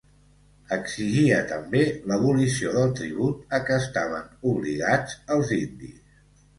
[0.77, 6.23] Exigia també l'abolició del tribut a què estaven obligats els indis.